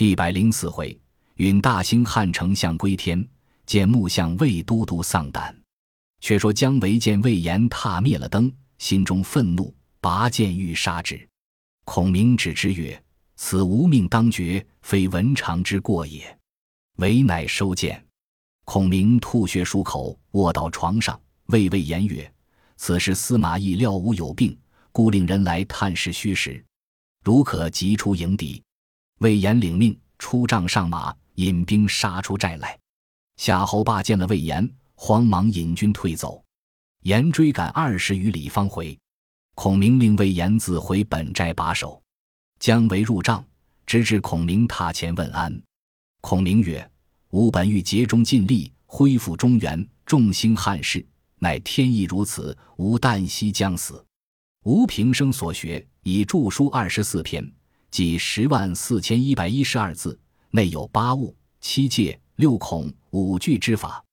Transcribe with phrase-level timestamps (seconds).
[0.00, 0.98] 第百零四回，
[1.34, 3.22] 允大兴汉丞相归天，
[3.66, 5.54] 见木相魏都督丧胆。
[6.22, 11.28] 却说姜维见魏延踏灭了灯，心中愤怒，拔剑欲杀之。
[11.84, 12.98] 孔明止之曰
[13.36, 16.34] ：“此无命当绝，非文常之过也。”
[16.96, 18.02] 韦乃收剑。
[18.64, 22.32] 孔明吐血漱口，卧到床上，谓魏延曰
[22.78, 24.58] ：“此时司马懿料吾有病，
[24.92, 26.64] 故令人来探视虚实。
[27.22, 28.62] 如可急出迎敌。”
[29.20, 32.78] 魏延领命，出帐上马，引兵杀出寨来。
[33.36, 34.68] 夏侯霸见了魏延。
[35.02, 36.44] 慌忙引军退走，
[37.04, 38.98] 延追赶二十余里方回。
[39.54, 42.02] 孔明令魏延自回本寨把守。
[42.58, 43.42] 姜维入帐，
[43.86, 45.58] 直至孔明榻前问安。
[46.20, 46.86] 孔明曰
[47.32, 51.02] ：“吾本欲竭忠尽力，恢复中原，众兴汉室，
[51.38, 54.04] 乃天意如此，吾旦夕将死。
[54.64, 57.50] 吾平生所学，已著书二十四篇，
[57.90, 60.18] 即十万四千一百一十二字，
[60.50, 64.04] 内有八物、七戒、六孔、五句之法。”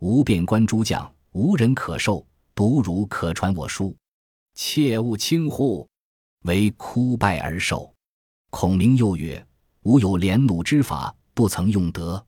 [0.00, 3.96] 吾变观诸将，无人可授，独汝可传我书，
[4.54, 5.88] 切勿轻忽，
[6.44, 7.92] 唯枯拜而受。
[8.50, 9.44] 孔明又曰
[9.82, 12.24] ：“吾有连弩之法，不曾用得。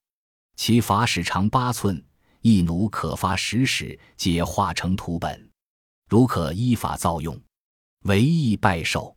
[0.57, 2.05] 其法使长八寸，
[2.43, 5.49] 一弩可发十矢，皆化成图本。
[6.09, 7.41] 如可依法造用，
[8.03, 9.17] 唯意拜受。”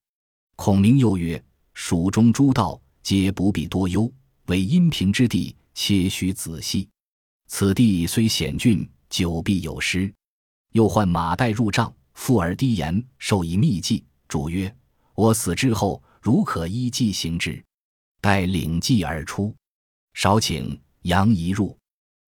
[0.56, 1.44] 孔明又曰
[1.74, 4.12] ：“蜀中诸道，皆不必多忧，
[4.46, 6.88] 为阴平之地，切须仔细。”
[7.48, 10.12] 此地虽险峻，久必有失。
[10.72, 14.04] 又唤马岱入帐，附耳低言，授以秘计。
[14.28, 14.74] 主曰
[15.14, 17.64] ：“我死之后，如可依计行之。”
[18.20, 19.56] 待领计而出，
[20.14, 21.78] 少请杨仪入。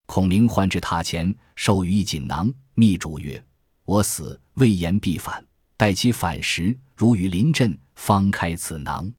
[0.05, 3.43] 孔明唤至榻前，授予一锦囊，密主曰
[3.85, 5.43] ：“我死，魏延必反。
[5.77, 9.11] 待其反时，如与临阵，方开此囊。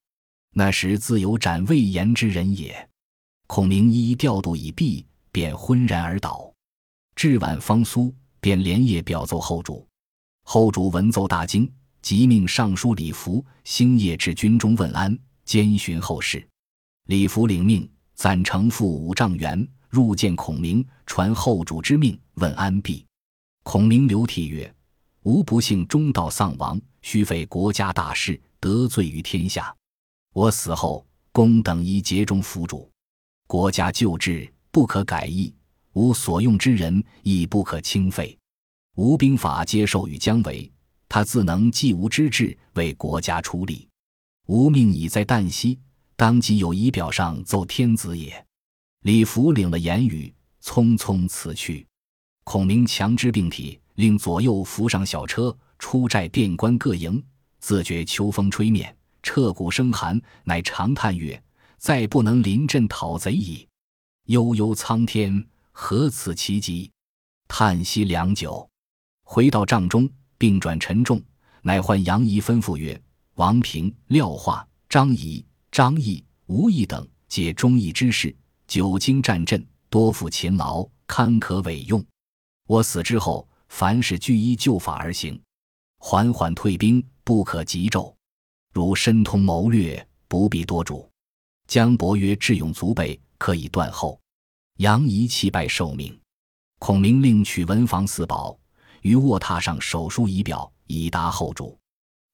[0.58, 2.88] 那时自有斩魏延之人也。”
[3.46, 5.06] 孔明一一调度已毕。
[5.36, 6.50] 便昏然而倒，
[7.14, 9.86] 至晚方苏，便连夜表奏后主。
[10.44, 15.14] 后主闻奏大惊，即命尚书李福星夜至军中问安，
[15.44, 16.42] 兼寻后事。
[17.08, 23.04] 李福领命，暂乘赴五丈原，入见孔明，传后主之命，问安毕。
[23.62, 24.74] 孔明流涕曰
[25.24, 29.76] ：“吾不幸中道丧亡，须废国家大事，得罪于天下。
[30.36, 31.02] 我死后，
[31.32, 32.90] 公等宜竭忠辅主，
[33.46, 35.54] 国家旧制。”不可改易，
[35.94, 38.36] 吾所用之人亦不可轻废。
[38.96, 40.70] 吴兵法接受与姜维，
[41.08, 43.88] 他自能继吴之志，为国家出力。
[44.48, 45.78] 吾命已在旦夕，
[46.14, 48.44] 当即有仪表上奏天子也。
[49.04, 50.30] 李福领了言语，
[50.62, 51.86] 匆匆辞去。
[52.44, 57.24] 孔明强之病体，令左右扶上小车，出寨遍观各营，
[57.60, 58.94] 自觉秋风吹面，
[59.26, 61.42] 彻骨生寒，乃长叹曰
[61.78, 63.66] ：“再不能临阵讨贼矣。”
[64.30, 66.88] 悠悠苍天，何此其极！
[67.48, 68.70] 叹息良久，
[69.24, 71.20] 回到帐中，病转沉重，
[71.60, 72.98] 乃唤杨仪吩咐曰
[73.34, 78.34] ：“王平、廖化、张仪、张毅、吴懿等，皆忠义之士，
[78.68, 82.02] 久经战阵，多负勤劳，堪可委用。
[82.68, 85.42] 我死之后，凡事俱依旧法而行，
[85.98, 88.15] 缓缓退兵，不可急骤。
[88.76, 91.10] 如深通谋略，不必多嘱。”
[91.66, 93.18] 姜伯曰智勇足备。
[93.38, 94.20] 可以断后。
[94.78, 96.18] 杨仪弃拜受命。
[96.78, 98.58] 孔明令取文房四宝，
[99.00, 101.78] 于卧榻上手书仪表，以答后主。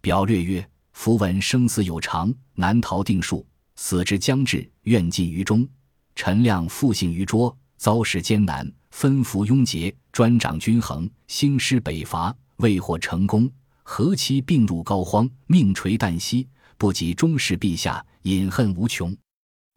[0.01, 3.47] 表略曰：“符文生死有常，难逃定数。
[3.77, 5.69] 死之将至，愿尽于中。
[6.17, 13.49] 陈亮复幸于拙，遭事艰难，分服拥结，专掌均衡，兴师北伐，未获成功。
[13.82, 19.16] 何期病入膏肓，命垂旦夕，不及终视陛下，隐恨无穷。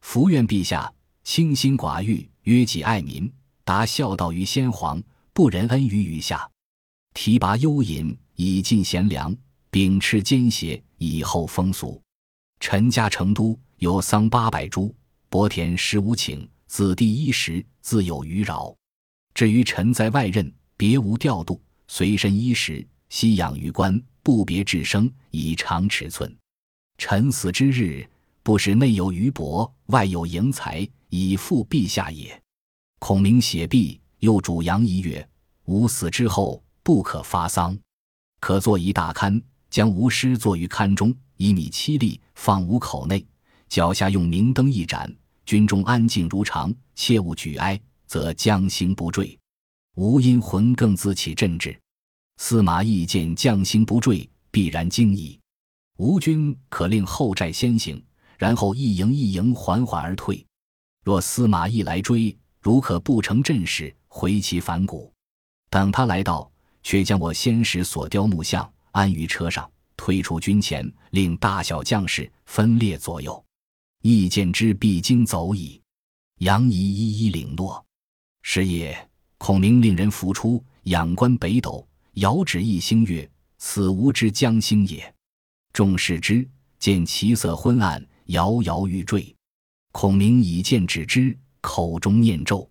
[0.01, 0.91] 伏愿陛下。”
[1.25, 3.27] 清心寡欲，约己爱民，
[3.63, 5.01] 达孝道于先皇，
[5.33, 6.47] 不仁恩于余下。
[7.15, 9.35] 提拔幽隐，以尽贤良；
[9.71, 11.99] 秉持奸邪，以厚风俗。
[12.59, 14.93] 陈家成都，有桑八百株，
[15.27, 18.71] 薄田十五顷，子弟衣食自有余饶。
[19.33, 26.35] 至于臣在外任，别无调度，随身衣食，悉养于官，不别治生，以长尺寸。
[26.97, 28.05] 臣死之日，
[28.43, 30.85] 不使内有余帛，外有盈财。
[31.07, 32.37] 以复陛下也。
[32.99, 35.25] 孔明写毕，又主杨仪曰
[35.63, 37.77] ：“吾死之后，不可发丧，
[38.41, 43.25] 可作一大龛，将吾尸坐于龛中，以米七粒，放吾口内，
[43.69, 45.09] 脚下用明灯一盏，
[45.45, 49.39] 军中安静如常，切勿举哀，则将兴不坠。
[49.95, 51.79] 吾因魂更自起振志。
[52.37, 55.39] 司马懿见将星不坠，必然惊疑。
[55.97, 58.03] 吴军可令后寨先行，
[58.37, 60.45] 然后一营一营缓缓而退。
[61.03, 65.11] 若司马懿来追，如可不成阵势，回其反骨。
[65.69, 66.51] 等他来到，
[66.83, 73.43] 却将我先时所雕木像安于车上，推出军前，令大小将士分列左右。
[74.01, 75.81] 意见之必经走矣。
[76.39, 77.83] 杨仪一一领诺。
[78.41, 85.13] 是夜，孔明令人扶出，仰观北斗，遥指一星曰：“此吾之将星也。”
[85.73, 86.47] 众视之，
[86.79, 89.33] 见其色昏暗，摇摇欲坠。
[89.91, 92.69] 孔明以剑指之，口中念咒，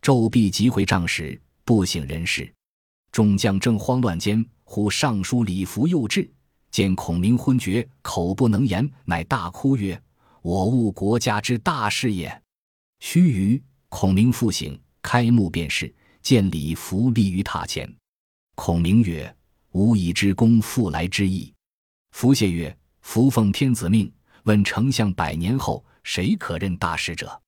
[0.00, 2.50] 咒毕即回帐时，不省人事。
[3.12, 6.30] 众将正慌乱间，忽尚书李福又至，
[6.70, 10.00] 见孔明昏厥，口不能言，乃大哭曰
[10.40, 12.42] ：“我误国家之大事也。”
[13.00, 17.97] 须臾，孔明复醒，开目便是，见李福立于榻前。
[18.60, 19.32] 孔明曰
[19.70, 21.54] ：“吾以知公复来之意。”
[22.10, 24.12] 福谢曰：“福奉天子命，
[24.42, 27.40] 问丞相百年后，谁可任大使者？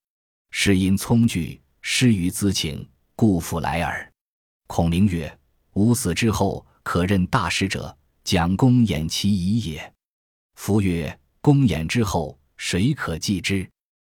[0.52, 4.08] 是因聪惧，失于资请，故复来耳。”
[4.68, 5.36] 孔明曰
[5.74, 9.92] ：“吾死之后，可任大使者，蒋公演其遗也。”
[10.54, 13.68] 福曰：“公演之后，谁可继之？”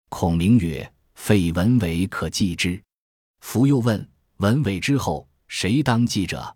[0.09, 2.79] 孔明曰：“废文伟可继之。”
[3.41, 4.07] 福又问
[4.37, 6.55] ：“文伟之后，谁当继者？”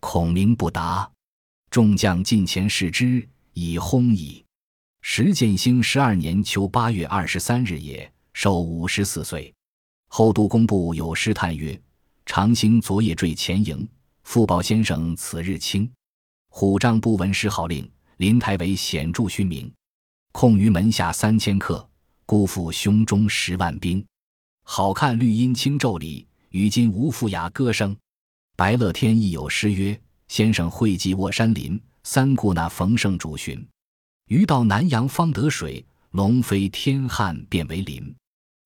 [0.00, 1.08] 孔明不答。
[1.70, 4.44] 众将近前视之，已轰矣。
[5.02, 9.54] 石建兴十二年秋八月二十三日也，寿五十四岁。
[10.08, 11.80] 后都公布有诗叹曰
[12.26, 13.88] ：“长兴昨夜坠前营，
[14.24, 15.88] 复报先生此日清。
[16.48, 19.72] 虎杖不闻诗号令，临台为显著勋名。
[20.32, 21.88] 控于门下三千客，
[22.26, 24.04] 辜负胸中十万兵。
[24.64, 27.96] 好看绿荫青骤里，与今无复雅歌声。”
[28.60, 29.98] 白乐天亦有诗曰。
[30.28, 33.66] 先生会稽卧山林，三顾那逢胜主巡。
[34.26, 38.14] 余到南阳方得水，龙飞天汉变为林。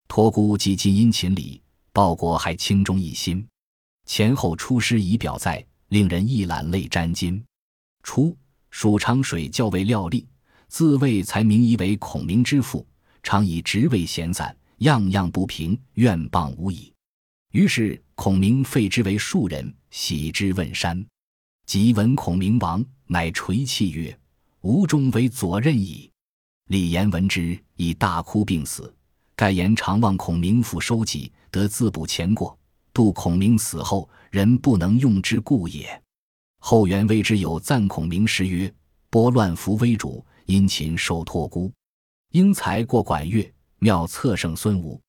[0.09, 1.63] 托孤及今殷勤礼，
[1.93, 3.47] 报国还轻中一心。
[4.05, 7.41] 前后出师以表在，令人一览泪沾襟。
[8.03, 8.37] 初，
[8.71, 10.27] 蜀长水校尉廖立，
[10.67, 12.85] 自谓才名疑为孔明之父，
[13.23, 16.93] 常以职位闲散，样样不平，怨谤无已。
[17.53, 21.05] 于是孔明废之为庶人，喜之问山。
[21.67, 24.17] 即闻孔明亡，乃垂泣曰
[24.63, 26.11] ：“吾终为左任矣。”
[26.69, 28.95] 李严闻之，以大哭病死。
[29.35, 32.57] 盖言常望孔明复收己，得自补前过，
[32.93, 36.01] 度孔明死后，人不能用之故也。
[36.61, 38.73] 后元为之有赞孔明诗曰
[39.11, 41.71] ：“拨乱扶危主，殷勤受托孤。
[42.31, 45.01] 英才过管乐，妙策胜孙吴。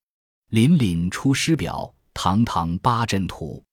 [0.51, 3.63] 凛凛出师表，堂堂八阵图。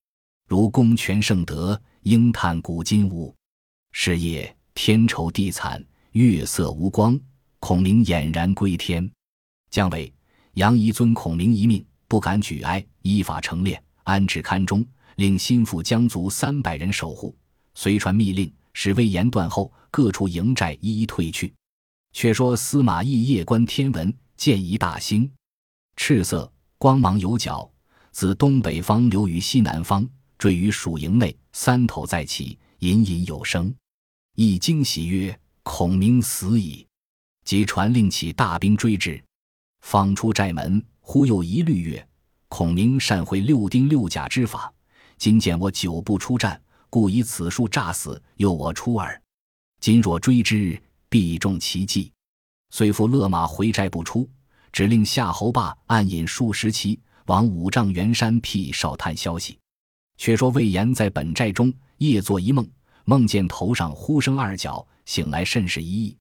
[0.47, 3.33] 如公权盛德。”应叹古今无，
[3.93, 5.81] 是夜天愁地惨，
[6.11, 7.17] 月色无光。
[7.61, 9.09] 孔明俨然归天。
[9.71, 10.13] 姜维、
[10.55, 14.85] 杨仪尊孔明一命，不敢举哀，依法成殓，安置龛中，
[15.15, 17.37] 令心腹将卒三百人守护。
[17.77, 21.55] 随传密令，使魏延断后，各处营寨一一退去。
[22.13, 25.31] 却说司马懿夜观天文，见一大星，
[25.95, 27.72] 赤色，光芒有角，
[28.13, 30.09] 自东北方流于西南方。
[30.39, 33.73] 坠于蜀营内，三头在起，隐隐有声。
[34.35, 36.85] 一惊喜曰：“孔明死矣！”
[37.47, 39.23] 即传令起大兵追之。
[39.83, 42.09] 方出寨门，忽又疑虑曰
[42.49, 44.73] ：“孔明善会六丁六甲之法，
[45.17, 46.61] 今见我久不出战，
[46.91, 49.23] 故以此术诈死，诱我出耳。
[49.79, 50.77] 今若追之，
[51.09, 52.11] 必中其计。”
[52.71, 54.29] 遂复勒马回寨不出，
[54.73, 59.59] 只令夏侯霸暗引数十骑往五丈原山僻哨探消息。
[60.19, 62.69] 却说魏延在本寨中夜做一梦，
[63.05, 66.17] 梦见头上呼声二角，醒来甚是一异。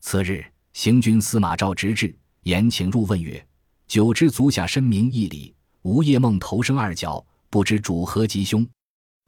[0.00, 3.44] 次日，行军司马昭直至，言请入问曰
[3.88, 8.66] ：“久知足下深明义理，吾夜梦头生二角，不知主何吉凶？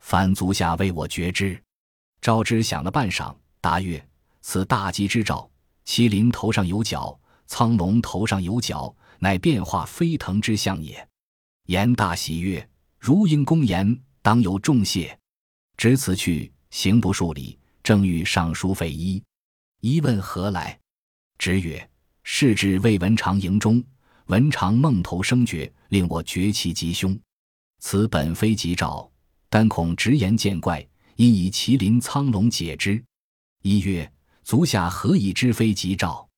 [0.01, 1.59] 凡足下为我决之。”
[2.21, 4.07] 昭之想了半晌，答曰
[4.43, 5.51] ：“此大吉之兆。
[5.87, 11.05] 麒麟头上有角，苍龙头上有角，乃变化飞腾之象也。”
[11.71, 12.69] 言大喜曰。
[12.99, 15.17] 如应公言，当有重谢。
[15.77, 19.23] 执此去，行不数里，正遇尚书费祎，
[19.81, 20.77] 一问何来？
[21.39, 21.89] 直曰
[22.25, 23.81] ：“是至魏文长营中，
[24.27, 27.17] 文长梦头生觉，令我绝其吉凶。
[27.79, 29.09] 此本非吉兆，
[29.49, 30.85] 但恐直言见怪，
[31.15, 33.01] 因以麒麟苍龙解之。”
[33.63, 34.13] 一曰
[34.43, 36.29] ：“足下何以知非吉兆？”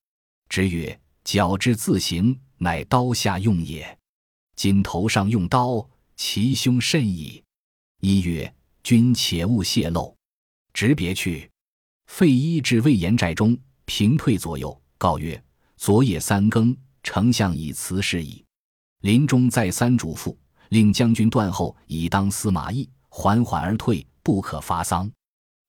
[0.51, 3.99] 直曰：“角之自行，乃刀下用也。
[4.57, 7.43] 今头上用刀。”其凶甚矣。
[8.01, 8.55] 一曰
[8.85, 10.17] ：“君且勿泄露。”
[10.73, 11.51] 直别去。
[12.07, 15.43] 费祎至魏延寨中，平退左右，告曰
[15.77, 18.45] ：“昨夜三更，丞相已辞事矣。
[19.01, 20.37] 临终再三嘱咐，
[20.69, 25.11] 令将军断后，以当司马懿，缓缓而退，不可发丧。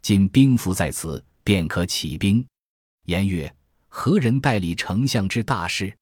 [0.02, 2.46] 今兵符在此，便可起兵。
[3.06, 3.52] 言曰
[3.88, 5.98] ：“何人代理丞相之大事？”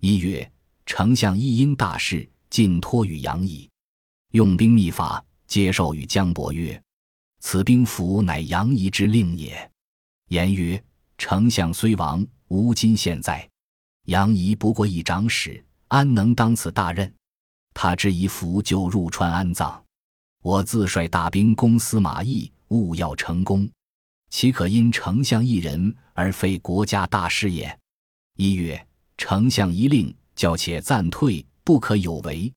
[0.00, 0.50] 一曰
[0.92, 3.70] ：“丞相亦因大事，尽托与杨仪。
[4.32, 6.82] 用兵秘法，接受与姜伯曰
[7.38, 9.70] ：‘此兵符乃杨仪之令也。’
[10.30, 10.82] 言曰
[11.16, 13.48] ：‘丞相虽亡，吾今现在。
[14.06, 17.14] 杨仪不过一长史，安能当此大任？
[17.72, 19.80] 他之一符就入川安葬。
[20.42, 23.70] 我自率大兵攻司马懿，务要成功。’”
[24.28, 27.78] 岂可因丞相一人而废国家大事也？
[28.36, 28.84] 一曰：
[29.16, 32.50] 丞相一令，叫且暂退，不可有违。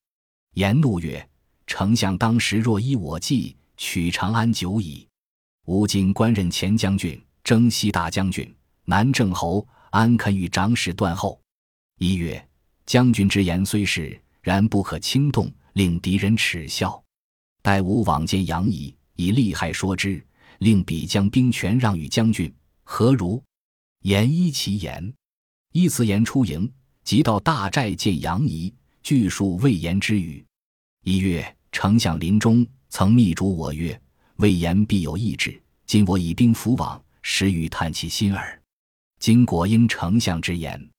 [0.53, 1.29] 言怒曰：
[1.67, 5.05] 丞相当时若依我计，取长安久矣。
[5.65, 8.49] 吾今官任前将军、征西大将军、
[8.85, 11.37] 南郑侯，安肯与长史断后？
[11.99, 12.47] 一曰：
[12.85, 17.03] 将军之言虽是，然不可轻动，令敌人耻笑。
[17.61, 20.25] 待吾往见杨仪，以利害说之。
[20.59, 22.49] 令彼将兵权让与将军，
[22.83, 23.43] 何如？
[24.03, 25.13] 言依其言。
[25.73, 26.71] 依辞言出营，
[27.03, 30.43] 即到大寨见杨仪，据述魏延之语。
[31.03, 33.99] 一月，丞相临终曾密嘱我曰
[34.37, 35.61] ：“魏延必有异志。
[35.85, 38.61] 今我以兵伏往，实欲探其心耳。
[39.19, 40.89] 今果应丞相之言，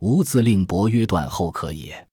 [0.00, 2.04] 吾自令伯约断后可也。”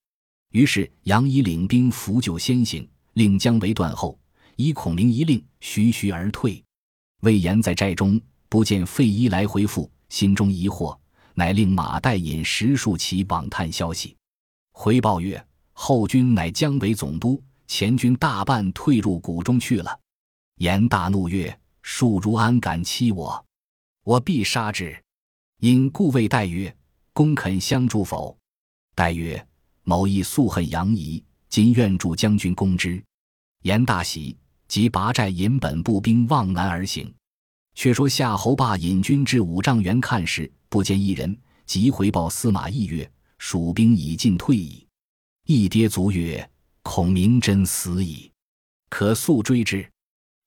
[0.53, 4.19] 于是杨仪领兵扶救先行，令姜维断后，
[4.55, 6.63] 以孔明一令，徐徐而退。
[7.21, 10.95] 魏延在寨中不见费祎来回复，心中疑惑，
[11.33, 14.15] 乃令马岱引十数骑往探消息。
[14.71, 19.99] 回报曰：“后军乃姜维总督，前军大半退入谷中去了。”
[20.57, 23.45] 严大怒曰：“恕如安敢欺我？
[24.03, 24.97] 我必杀之！”
[25.59, 26.75] 因故谓岱曰
[27.13, 28.37] ：“公肯相助否？”
[28.95, 29.47] 岱曰
[29.83, 33.03] ：“某亦素恨杨仪，今愿助将军攻之。”
[33.63, 34.37] 严大喜。
[34.67, 37.13] 即拔寨引本部兵望南而行。
[37.73, 43.09] 却说夏侯霸引军至五丈原看时，不见一人，即回报司马懿曰
[43.39, 44.85] ：“蜀兵已尽退矣。”
[45.47, 46.49] 懿跌足曰
[46.83, 48.31] ：“孔明真死矣，
[48.89, 49.89] 可速追之。”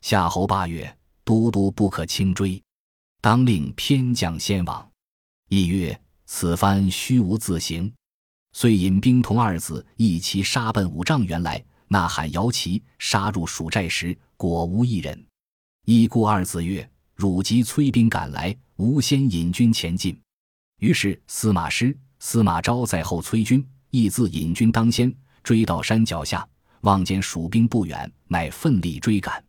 [0.03, 2.63] 夏侯霸曰：“都督不可轻追，
[3.21, 4.89] 当令偏将先往。”
[5.49, 7.93] 懿曰：“此番虚无自行。”
[8.53, 11.65] 遂引兵同二子一齐杀奔五丈原来。
[11.89, 15.27] 呐喊摇旗，杀入蜀寨时，果无一人。
[15.85, 20.19] 义故二子曰：“汝即催兵赶来，吾先引军前进。”
[20.81, 26.47] 于是司马师、司马昭在后催军，亦自引军当先，追到山脚下，
[26.81, 29.43] 望见蜀兵不远，乃奋力追赶。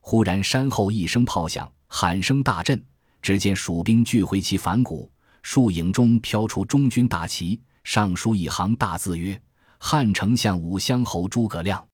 [0.00, 2.82] 忽然山后一声炮响，喊声大震，
[3.20, 5.10] 只见蜀兵聚回其反谷，
[5.42, 9.40] 树影中飘出中军大旗，上书一行大字曰。
[9.78, 11.84] 汉丞相武乡侯诸葛亮，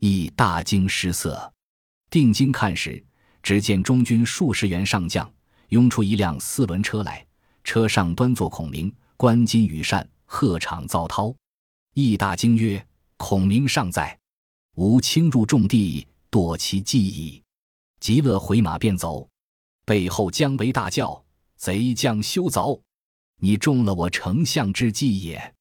[0.00, 1.52] 亦大惊失色。
[2.08, 3.04] 定睛看时，
[3.46, 5.32] 只见中军数十员上将
[5.68, 7.24] 拥出一辆四轮车来，
[7.62, 11.32] 车上端坐孔明、关金、羽扇、鹤场、赵涛。
[11.94, 12.84] 义大惊曰
[13.16, 14.18] ：“孔明尚在！”
[14.74, 17.40] 吾轻入重地，夺其计矣。
[18.00, 19.28] 极乐回马便走。
[19.84, 21.24] 背后姜维大叫
[21.54, 22.82] ：“贼将休走！
[23.38, 25.54] 你中了我丞相之计也！”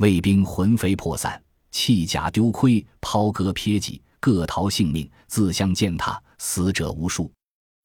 [0.00, 7.32] 卫兵魂飞魄散，弃甲丢盔，抛戈撇戟，各逃性命，自相践踏，死者无数。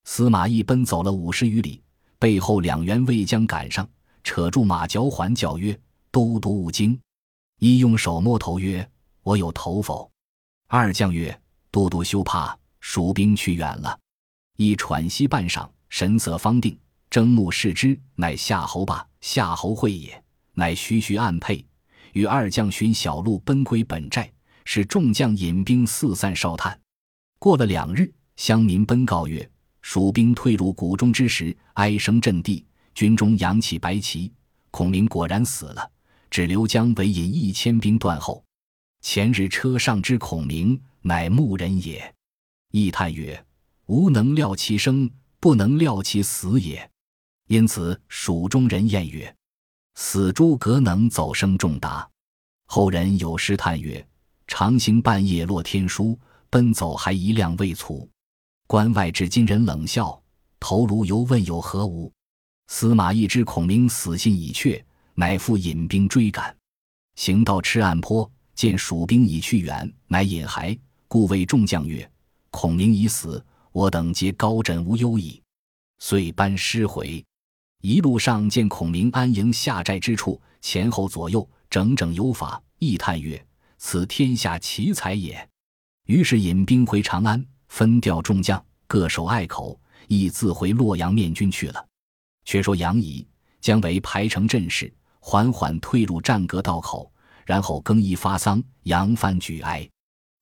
[0.06, 1.80] 司马懿奔走了五十余里，
[2.18, 3.88] 背后两员卫将赶上，
[4.24, 7.00] 扯住马脚环，叫曰：“都督勿惊！”
[7.62, 8.90] 一用手摸头曰
[9.22, 10.12] ：“我有头否？”
[10.66, 13.98] 二将曰：“都督休怕，蜀兵去远了。”
[14.58, 16.76] 一喘息半晌，神色方定，
[17.12, 20.22] 睁目视之，乃夏侯霸、夏侯会也。
[20.54, 21.64] 乃徐徐暗配。
[22.14, 24.32] 与二将寻小路奔归本寨，
[24.66, 26.80] 使众将引兵四散哨探。
[27.38, 29.50] 过了两日，乡民奔告曰：
[29.82, 32.63] 蜀兵退入谷中之时，哀声震地，
[32.94, 34.32] 军中扬起白旗。
[34.70, 35.91] 孔明果然死了，
[36.29, 38.44] 只留姜维引一千兵断后。
[39.01, 42.13] 前日车上之孔明，乃牧人也。
[42.72, 43.44] 义叹曰：
[43.88, 46.89] 吾能料其生，不能料其死也。
[47.48, 49.36] 因此蜀中人谚曰。
[49.96, 52.08] 死诸葛能走生重达，
[52.67, 54.08] 后人有诗叹曰
[54.46, 56.20] ：“长行半夜落天书，
[56.51, 58.08] 奔走还一辆未卒。
[58.68, 60.22] 关外至今人冷笑，
[60.60, 62.12] 头颅犹问有何物。”
[62.68, 66.54] 司马懿知孔明死信已确，乃复引兵追赶。
[67.16, 72.08] 行到赤岸坡，见蜀兵已去远，乃引还，故谓众将曰
[72.52, 75.42] ：“孔明已死，我等皆高枕无忧矣。”
[76.00, 77.26] 遂班师回。
[77.82, 83.42] 一路上见孔明安营下寨之处，前后左右整整有法，亦叹曰
[83.80, 85.48] ：“此天下奇才也。”
[86.06, 91.86] 于是引兵回长安，分调众将，各守隘口，亦自回洛阳面军去了。
[92.46, 93.28] 却说杨仪、
[93.60, 97.12] 姜维排成阵势，缓缓退入战阁道口，
[97.46, 99.88] 然后更衣发丧，扬帆举哀。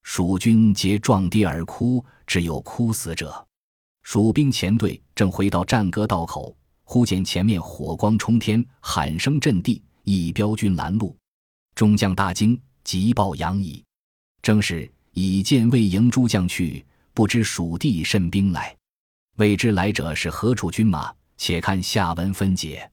[0.04, 3.46] 蜀军皆撞地而哭，只有哭死者。
[4.04, 11.18] 蜀兵前队正回到战歌道口，忽见前面火光冲天，喊声震地，一彪军拦路。
[11.74, 13.84] 众将大惊，急报杨仪。
[14.44, 18.76] 正是已见魏营诸将去，不知蜀地甚兵来。
[19.38, 21.16] 未知来者是何处军马？
[21.38, 22.92] 且看下文分解。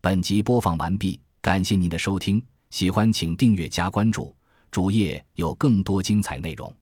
[0.00, 4.34] 本集播放完毕，感谢您的收听，喜欢请订阅加关注，
[4.68, 6.74] 主页有更多精彩内容。